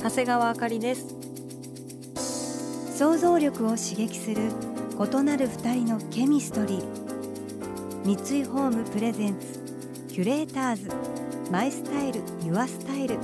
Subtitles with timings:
[0.00, 1.16] 長谷川あかりです。
[2.96, 4.50] 想像力を刺激する
[4.96, 6.84] 異なる二人のケミストリー。
[8.04, 9.60] 三井ホームプレゼンツ
[10.08, 10.88] キュレーターズ。
[11.50, 13.18] マイスタイルユアスタイル。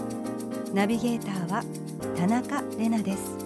[0.74, 1.62] ナビゲーターは
[2.16, 3.38] 田中れなです。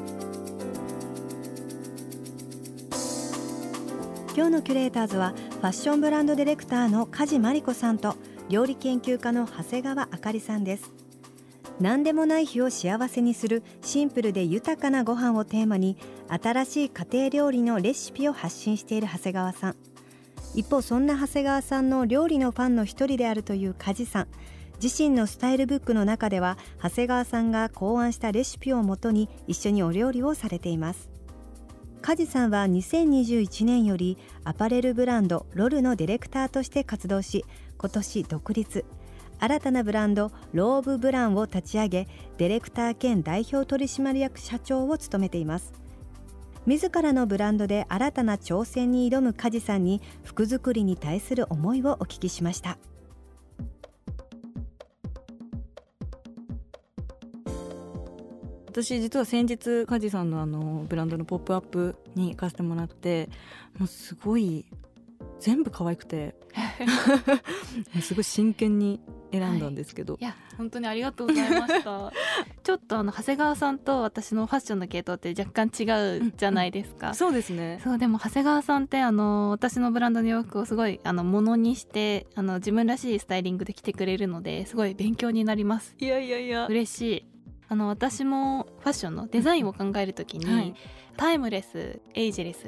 [4.35, 8.17] 今日のキュレーターズはファッションブランドディレクターの梶真理子さんと
[8.49, 11.08] 料理研究家の長谷川あかりさんです。
[11.81, 15.97] 何でもない日を幸せにするシンプルで豊かなご飯をテーマに
[16.29, 19.77] 新しい家庭料理のレシピを発信している長谷川さん。
[20.55, 24.29] 一方そんな長谷川さんの料理のファンの一人であるという梶さん。
[24.83, 31.09] 自身のスタイルブックの中では長谷川さんが考案したレシピをもとに一緒にお料理をされています。
[32.01, 37.45] 梶さんは2021年よりアパレルブランドロルのディレクターとして活動し
[37.77, 38.85] 今年独立。
[39.41, 42.09] 新たなブランドローブブランを立ち上げ
[42.39, 45.73] ディレクター兼代表取締役社長を務めています。
[46.67, 52.79] 自らのブランドで新たな挑戦に挑む梶さんに服作りに対する思いをお聞きしました。
[58.67, 63.29] 私実は先日梶さんのあのブランドのポップアップに行かせてもらって
[63.79, 64.67] もうすごい
[65.41, 66.35] 全部可愛くて。
[68.03, 69.01] すごい真剣に
[69.33, 72.13] 選んだんですけど、はい、いや本当にありがとうございました。
[72.63, 75.85] ちょっとあの長谷川さんと私のファッションの系統って若干違
[76.27, 77.81] うじゃないですか、うんうん、そうですね。
[77.83, 85.95] そうでも長谷川さんってあの私のブランドの洋服をすごいあのものにしてあの自分らしいスタイリングで着てくれるのですごい勉強になります。
[85.99, 86.67] いやいやいや。
[86.67, 87.38] 嬉しい
[87.69, 90.75] あの私もファッションのデザインを考えるときに、はい、
[91.19, 92.65] タイムレスエイジレス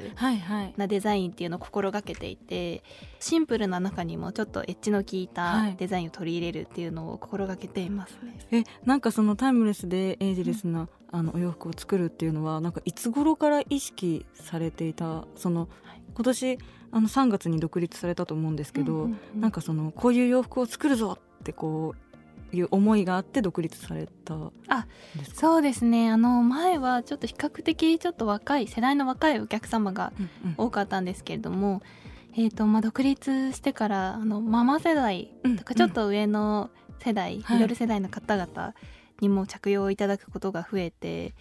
[0.77, 2.83] なデザインっていうのを心がけていて
[3.19, 8.19] シンプルな中にもちょっとエッジの効いたデザインを取り入れるっていうのを心がけています
[8.51, 8.63] ね。
[8.63, 16.59] えなんかそのタイムレスでエイジレスな、うん、あのお洋服を作るっていうのはなんかいつ頃から意識されていたその、はい、今年
[16.91, 22.10] あの3月に独立されたと思うんですけど、うんうんうん、なんかそのこういう洋服を作るぞってこう
[22.53, 24.35] いう思いがあって独立された
[24.67, 24.87] あ
[25.33, 26.09] そうですね。
[26.09, 30.13] あの前はちょっと比較的ちょっと若い世代の若いお客様が
[30.57, 31.81] 多かったんですけれども、うんうん、
[32.45, 36.69] えーとまあ、独立してからあのママ世代とかちょっと上の
[36.99, 38.75] 世代、ミドル世代の方々
[39.21, 41.33] にも着用いただくことが増えて。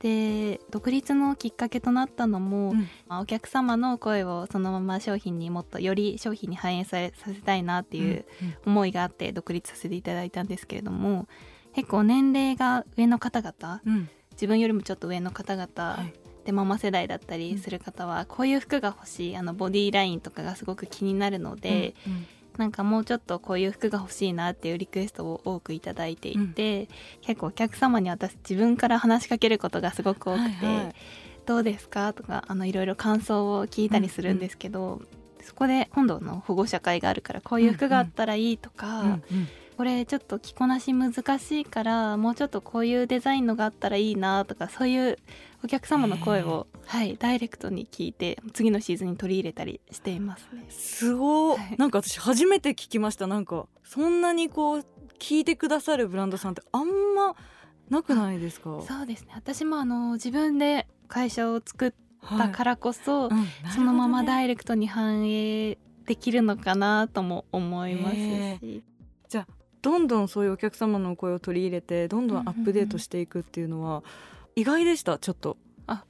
[0.00, 8.24] で独立のきっかけとなったのも、うん、お客様の声をそのまま商品にもっとより商品に反映ささせたいなっていう
[8.64, 11.26] 思いがあって独立させていただいたんですけれども
[11.74, 16.14] 結構年齢が上の方々、うん、自分よりもちょっと上の方々、はい、
[16.44, 21.94] でママ世代だったりする方は、こういう服が欲しいあのボディーラインとかがすごく気になるので。
[22.06, 22.26] うんうん
[22.58, 26.88] なんかもうちょっとこういう服が欲しいなっていうリクエストを多くいただいていて、うん、
[27.22, 30.94] 結構お客様に私自分から話しかけることがすごく多くて「はいはい、
[31.46, 35.06] どうですか?」とかあのいろいろ感想を聞いたりするんですけど、うんうん、
[35.42, 39.00] そこで今度の保護者会があるからこういう服があったらいいとか。
[39.00, 39.22] うんうん
[39.78, 45.18] これちょっと着こなし難しいからもうちょっとこういうデザインのがあったらいいなとかそういう
[45.62, 50.66] お客様の声を、はい、ダイレクトに聞いて次のシーズンに取り入れたりしていますね。
[50.68, 53.28] すご、はい、なんか私初めて聞きました。
[53.28, 54.84] なんかそんなにこう
[55.20, 57.36] 聞いてくださるブランドさんってあんま
[57.88, 58.82] なくないですか？
[58.82, 59.28] そうですね。
[59.36, 61.92] 私もあの自分で会社を作っ
[62.36, 68.82] たからこそ、はいうんね、そのままダイレクトに反映できるのかなとも思いますし。
[69.82, 74.02] どんどんそういうお客様の声を取り入れてどんどんアップデートしていくっていうのは
[74.56, 75.56] 意外でしたちょっと。
[75.86, 76.04] あ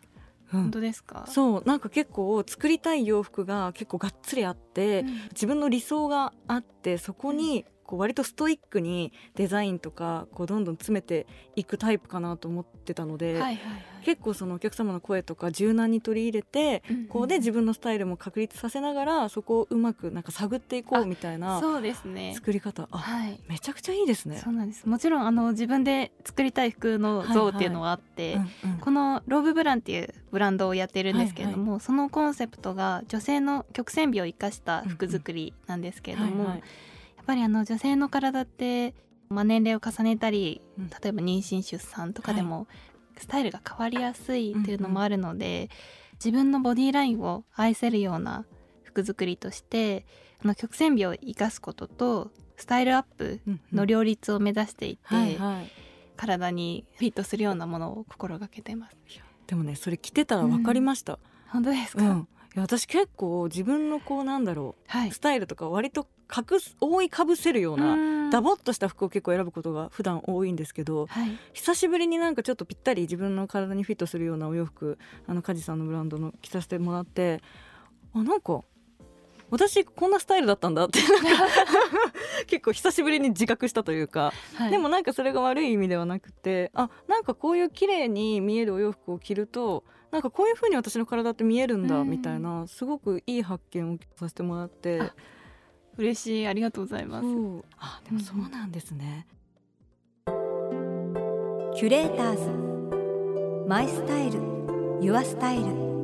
[0.51, 1.27] 本当ですか？
[1.29, 1.63] そう。
[1.67, 11.27] なんか結構作りたい洋服が結構がっつりあって、うん、自分の理想があってそこにこう割とストイックにデザインとかこうどんどん詰めて
[11.57, 13.55] いくタイプかなと思ってたので、はいはいはい、
[14.05, 22.35] 結構そのお客様の声とか柔軟に取り入れて、うんうん、こうで自分のスタイルも確立させながらそこをうまくなんか探っていこうみたいなそうですね。
[22.35, 22.89] 作り方。
[22.91, 24.37] あ、はい、めちゃくちゃいいですね。
[24.37, 24.87] そうなんです。
[24.87, 28.49] もちろんあの自分で作りたい服の像っていうのはあって、はいはい。
[28.65, 36.31] うんうん、このローブブランっていうブランドをやってるんですけれども、はいはい、そのコンセプトが女性の曲線美を生かした服作りなんですけれども。
[36.31, 36.63] うんうんはいはい
[37.29, 38.95] ぱりあの女性の体って、
[39.29, 42.67] まあ、年齢を重ねたり例えば妊娠出産とかでも、
[43.19, 45.69] スタイルが変わりやすいっていうのもあるので、
[46.15, 48.47] 自分のボディラインを愛せるような
[48.83, 50.07] 服作りとして
[50.43, 53.41] あの曲線美を生かすこととスタイルアップ
[53.73, 55.71] の両立を目指していて、はいはい。
[56.17, 58.97] 体にフィットするようなものを心がけてます。
[59.47, 65.11] でもねそれ着てたら分かりました、本当ですか、うんいや私結構自分のこうなんだろはい。
[65.11, 67.97] うスタイルとか割と隠す覆いかぶせるような、う
[68.29, 68.31] ん。
[68.31, 71.31] ダボっとした服を結構選ぶことが普段多いんですけどはい。
[71.53, 77.41] 久しぶりになんかちょっとぴったり自分の体にフィットするようなお洋服あの梶さんのブランドの着させてもらって
[78.15, 78.63] あなんか
[79.51, 81.01] 私こんなスタイルだったんだって
[82.47, 84.71] 結構久しぶりに自覚したというか、はい。
[84.71, 92.11] でもなんかそれが悪い意味ではなくてあなんかこういう綺麗に見えるお洋服を着るとなんかこういう風に私の体って見えるんだうん。
[92.11, 95.15] みたいなすごくいい発見をさせてもらってあ
[95.97, 96.47] 嬉しい。
[96.47, 97.27] ありがとうございます。
[97.79, 99.27] あでもそうなんですね。
[101.75, 103.69] キュレーターズ。
[103.69, 104.41] マイスタイル。
[105.01, 105.98] ユアスタイル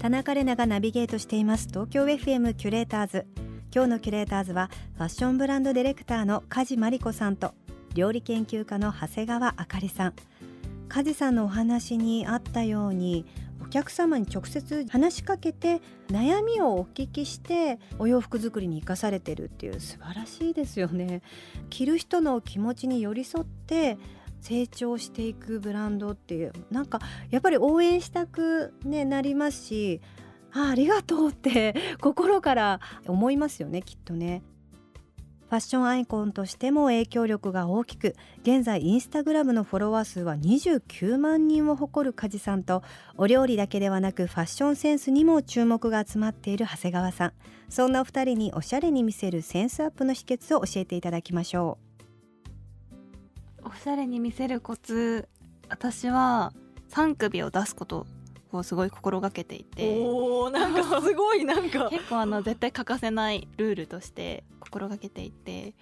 [0.00, 1.68] 田中れながナビゲートしています。
[1.68, 3.26] 東京 FM キュレーターズ。
[3.70, 7.52] 今日のキュレーターズはファッションブランドディレクターの梶真理子さんと
[7.92, 10.14] 料理研究家の長谷川あかりさん。
[10.88, 13.26] 梶さんのお話にあったように
[13.62, 21.20] お客様に直接話しかけて悩みをお聞きしてお洋服作りに生かされてるっていう素晴らしいですよね。
[21.68, 23.98] 着る人の気持ちに寄り添って
[24.40, 27.00] 成長していくブランドっていうなんか
[27.30, 30.00] やっぱり応援したく、ね、なりますし
[30.52, 34.42] あありがとうって 心から思いますよねきっとね。
[35.50, 42.84] ファッションアイコンとしても影響力が大きく現在インスタグラムのフォロワー数は29万人を誇る梶さんと
[43.16, 47.32] お料理だけではなくファッションセンスにも注目が集まっている長谷川さん
[47.68, 51.89] そんなお二人におしゃれに見せるセンスアップの秘訣を教えていただきましょう
[53.70, 55.28] おしゃれに見せるコツ
[55.68, 56.52] 私は
[56.90, 58.04] 3首を出すこと
[58.50, 60.02] をすごい心がけていて。
[60.04, 61.88] おーなんかすごいなんか。
[61.94, 65.74] 結構あの絶対欠かせないルールとして心がけていて。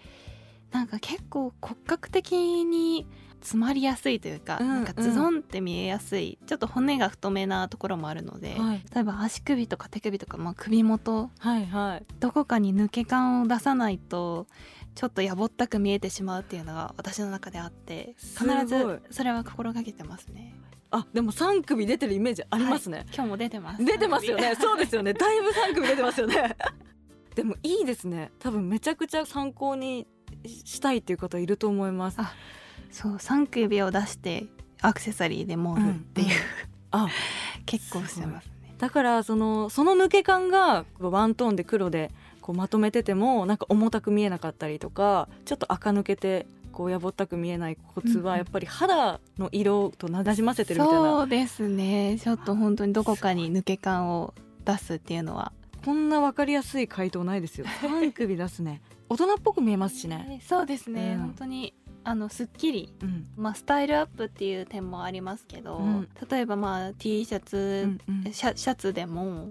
[0.70, 3.06] なんか結構骨格的に
[3.40, 4.69] 詰まりやすいというか、うん。
[4.69, 8.82] なんかズドンって見えやすいちょっと骨が太めなところもあるので、はい。
[8.94, 12.06] 例えば足首とか手首とか、まあ、首元はいはい。
[12.20, 14.46] どこかに抜け感を出さないと
[14.98, 20.56] ちょっとやぼったく見えてしまうっていうのが私の中であって必ずそれは心がけてますね。
[20.90, 23.84] あでも三首出てるイメージありますね、今日も出てます。
[23.84, 24.56] 出てますよね。
[24.60, 25.12] そうですよね。
[25.12, 26.56] だいぶ三首出てますよね。
[27.36, 28.32] でもいいですね。
[28.40, 30.08] 多分めちゃくちゃ参考に
[30.44, 32.16] したいっていう方いると思います。
[32.18, 32.34] あ
[32.90, 34.46] そう3首を出して
[34.80, 36.34] アクセサリーで盛るっていう、うんう
[37.04, 37.06] ん。
[37.06, 37.08] あ。
[37.66, 38.74] 結構してますね。
[38.78, 42.10] だからそのその抜け感がワントーンで黒で
[42.48, 52.18] こうまとめててもなんか重たく見えなかったりとかちょっと垢抜けてこうやぼったく見えないコツはやっぱり肌の色となじませてるみたいな、そうですね。
[52.18, 54.32] ちょっと本当にどこかに抜け感を
[54.64, 55.52] 出すっていうのは。
[55.84, 57.66] こんなわかりやすい回答ないですよ。
[57.82, 58.80] 三首出すね。
[59.10, 61.20] 大人っぽく見えますしね、そうですね、うん。
[61.20, 61.74] 本当に
[62.04, 63.26] あのすっきりうん。
[63.36, 66.08] まあ、スタイルアップっていう点もありますけど、うん。
[66.30, 68.32] 例えばまあ T シャツ、うんうん。
[68.32, 69.50] シャシャツでも、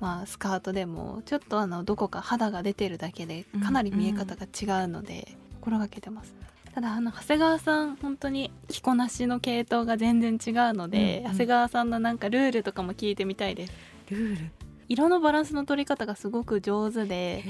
[0.00, 6.34] まあ、スカートでもちょっとあのどこか肌が出てるだけでかなり見え方が違うので、心がけてます。
[6.74, 11.32] ただあの長谷川さん本当に着こなしの系統が全然違うので、うんうん。
[11.32, 13.72] 長谷川さんのなんかルールとかも聞いてみたいです。
[14.10, 14.50] ルール
[14.88, 17.44] 色のバランスの取り方がすごく上手で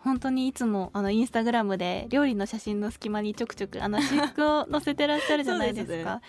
[0.00, 6.20] 本当にいつもあのインスタグラムで料理の写真の隙間にちょくちょくあの私服を載せてらっしゃるじゃないですか。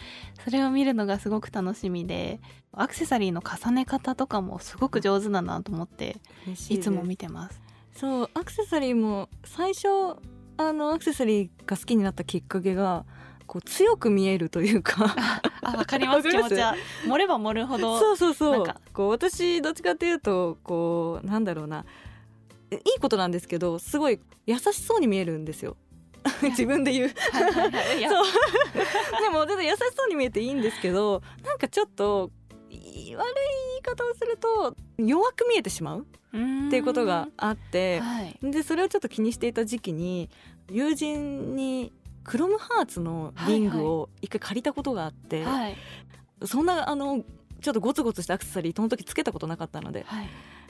[0.44, 2.40] それを見るのがすごく楽しみで
[2.72, 6.18] アクセサリーの重ね方とかもすごく上手だなと思って
[6.70, 7.62] いつも見てます。
[7.94, 9.88] そうアクセサリーも最初
[10.58, 13.06] あのアクセサリーが好きになったきっかけが
[13.50, 15.16] こう強く見えるというか。
[15.64, 16.30] あわかります。
[16.30, 16.76] 気持ちは。
[17.08, 18.00] 盛れば盛るほど。
[18.00, 18.66] そうそうそう。
[18.94, 21.84] こう私どっちかっていうとこうなんだろうな。
[22.72, 25.78] いいことなんですけどすごい優しそうに見えるんですよ。
[26.44, 27.10] 自分で言う。
[27.10, 27.18] そう。
[29.20, 32.30] でも全然優しそうに見えていいんですけどなんかちょっと
[32.70, 33.34] い悪い
[33.72, 38.38] 言い方をすると弱く見えてしまうっていうことがあってはい。
[38.44, 40.30] でそれをちょっと気にしていた時期に
[40.70, 41.92] 友人に
[42.24, 45.76] クロムハーツのリングを一回借りたことがあって、はい。
[46.46, 47.24] そんなあの
[47.62, 50.04] ちょっとゴツゴツしたアクセサリーその時つけたことなかったので。
[50.08, 50.30] はい。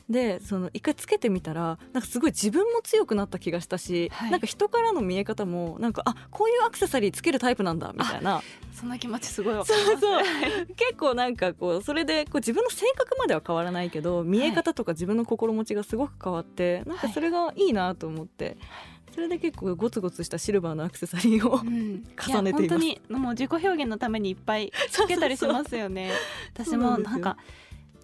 [0.10, 4.32] でその一回つけてみたらなんかすごい自分も強くなった気がしたし、はい。
[4.32, 8.42] なんか人からの見え方もなんかあこういうアクセサリーつけるタイプなんだみたいな。
[8.74, 10.02] そんな気持ちすごいわかります。
[10.02, 10.66] そうそう。
[10.76, 18.58] 結構なんかこうそれでこう自分の性格までは変わらないけど見え方とか自分の心持ちがすごく変わって、なんかそれがいいなと思って、
[18.99, 22.70] そそれで結構ゴツゴツしたシルバーのアクセサリーを、うん、重ねています。
[22.70, 26.12] 本当にもう自己表現のためにいっぱい つけたりしますよね。
[26.54, 27.36] 私もなんか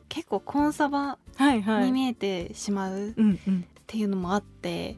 [0.10, 3.14] 結構コンサバに見えてしまうっ
[3.88, 4.98] ていうのもあって、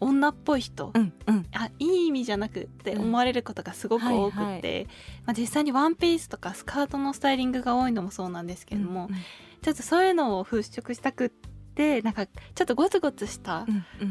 [0.00, 4.86] 女っぽい人、うんうん、あいい意味じゃなくって思われることがすごく多くて、うんはいはい、
[5.24, 9.22] まあ、実際にワンピースとかスカートのスタイリングが多いのもそうなんですけども、うんうん、
[9.62, 13.66] ちょっとそういうのを払拭したくってなんかちょっとゴツゴツした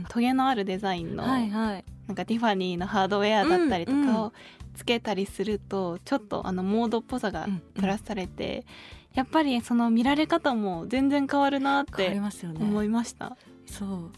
[0.10, 4.34] トゲのあるデザインの、はいはい、なんかティファニーのハードウェアだったりとかを
[4.76, 8.66] つけたりすると、ちょっとあのモードっぽさがプラスされて。
[9.14, 12.20] やっぱりその見られ方も全然変わるなって
[12.60, 13.38] 思いました。
[13.68, 14.12] そう、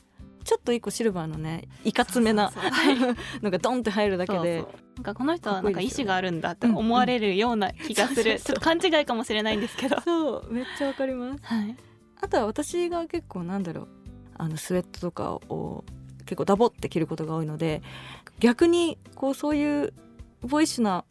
[0.46, 2.54] ちょっと一個シルバーのねいかつめな
[3.42, 4.64] のがドンって入るだけで
[4.96, 10.00] なんかこの人はなんか意志があるんだって思われるような気がする、ちょっと勘違いかもしれないんですけど。
[10.02, 11.76] そうめっちゃわかります、はい、
[12.22, 13.88] あとは私が結構なんだろう
[14.38, 15.84] あのスウェットとかを
[16.26, 17.82] 結構ダボって着ることが多いので
[18.40, 19.94] 逆にこうそういう
[20.42, 21.06] ボイッシュな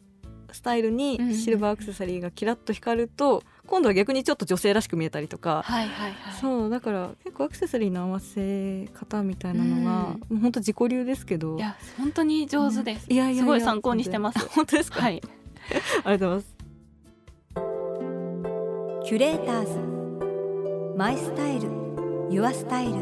[0.51, 11.57] スタイルにシルバーアクセサリーがキラッと光ると、今度は逆にちょっと女性らしく見えたりとか、はいはいはい、そうだから結構アクセサリーの合わせ方みたいなのは、うん、もう本当自己流ですけど。
[11.57, 14.47] いや本当に上手です、うん、いやいやすごい参考にしてます。
[14.49, 15.01] 本当ですか？
[15.01, 15.21] はい。
[16.05, 16.55] ありがとうございます。
[19.09, 19.94] キュレーターズ
[20.97, 21.67] マイスタイル
[22.29, 22.93] ユアスタイル。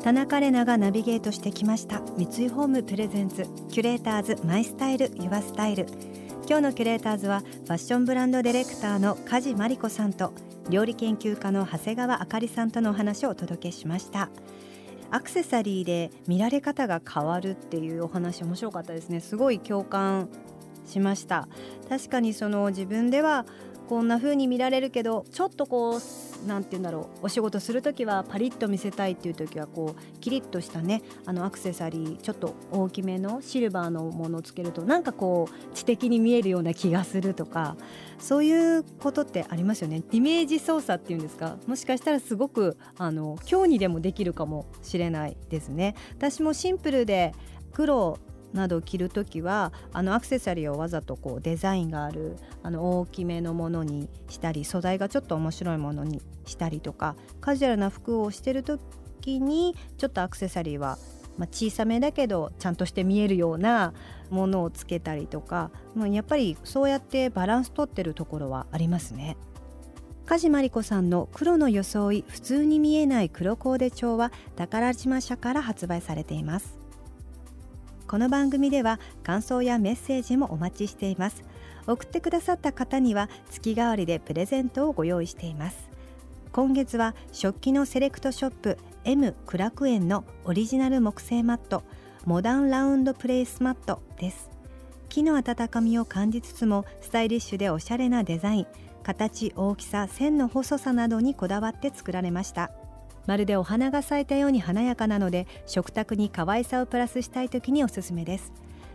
[0.00, 2.00] 田中玲奈がナビゲートしてきました。
[2.16, 5.86] 三井ホームプレゼンツキュレーターズマイスタイルユアスタイル。
[6.46, 10.32] 今日のキュレーターズはファッションブランドディレクターの梶真理子さんと
[10.70, 14.28] 料理研究家の長谷川あかりさんとのお話をお届けしました。
[15.10, 19.20] アクセサリーで見られ方が変わるっていうお話面白かったですね。
[19.20, 20.28] すごい共感
[20.86, 21.48] しました。
[21.88, 23.46] 確かにその自分では
[23.88, 37.76] こんな風に見られるけどちょっとこうなんて言うんだろうお仕事する時はパリッと見せたいっていう時はこうキリッとしたねあのアクセサリーちょっと大きめのシルバーのものをつけるとなんかこう知的に見えるような気がするとか
[38.18, 40.02] そういうことってありますよね。
[40.12, 41.56] イメージ操作っていうんですか？
[41.66, 45.94] もしかしたらすごくあの今日にでもできるかもしれないですね。
[46.16, 47.34] 私もシンプルで
[47.72, 48.18] 黒
[48.54, 60.98] など着る時はあのアクセサリーをわざとこうデザインがあるあの大きめのものにしたり素材がちょっと面白いものにしたりとかカジュアルな服をしてる時にちょっとアクセサリーは
[61.36, 63.92] まあ、小さめだけどちゃんとして見えるような
[64.30, 69.36] ものをつけたりとか、まあ、やっぱりそうやってバランス取ってるところはありますね。
[70.26, 76.78] 梶真理子さんの黒の装い普通に見えない黒コーデ帳は宝島社から発売されています
[78.14, 81.42] この番組では感想やメッセージもお待ちしています。
[81.84, 85.90] 送ってくださった方には月替わりでプレゼントをご用意しています。
[86.52, 91.82] 今月は食器のセレクトショップ M 苦楽園のオリジナル木製マット
[92.24, 94.48] モダンラウンドプレイスマットです。
[95.08, 98.66] 木の温かみを感じつつもスタイリッシュでおしゃれなデザイン
[99.02, 102.70] 形大きさ線の細さなどにこだわって作られました。
[103.26, 108.52] まるでお花が咲いたように華やかなので食卓に可愛さをプラスしたい時におすすめです。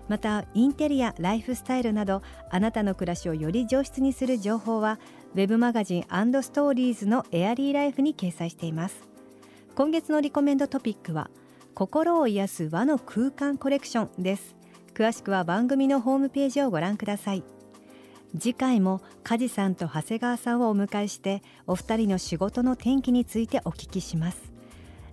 [0.08, 5.00] またインテリアライフスタイルなどあなたの暮らしをより上質にする情報は
[5.36, 9.08] ウェブマガジンストーリーズのエアリーライフに掲載しています。
[9.76, 11.30] 今月のリコメンドトピックは
[11.76, 14.56] 心を癒す和の空間コレクションです。
[14.94, 17.44] 詳しくは番組のホームページをご覧ください。
[18.38, 24.54] 次回も梶さんと長谷川さんをお迎えしてお二人の仕事の天気についてお聞きします。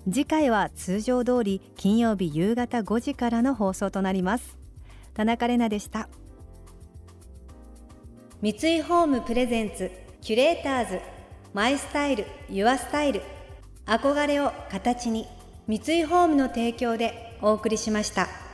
[0.05, 4.59] 次回は通常通り金曜日夕方5時からの放送となります。
[5.15, 6.09] 田中れ奈でした。
[8.43, 11.01] 三井ホームプレゼンツキュレーターズ
[11.55, 13.23] マイスタイルユアスタイル
[13.87, 15.27] 憧れを形に
[15.67, 18.46] 三井ホームの提供でお送りしました。